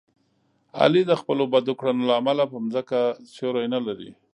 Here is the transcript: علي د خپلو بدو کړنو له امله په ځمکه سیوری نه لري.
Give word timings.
علي 0.81 1.01
د 1.07 1.11
خپلو 1.21 1.43
بدو 1.53 1.73
کړنو 1.79 2.03
له 2.09 2.13
امله 2.21 2.43
په 2.51 2.57
ځمکه 2.73 2.99
سیوری 3.33 3.67
نه 3.75 3.79
لري. 3.87 4.11